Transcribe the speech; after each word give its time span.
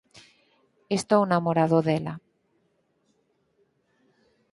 Estou 0.97 1.19
namorado 1.31 1.77
dela... 1.89 2.13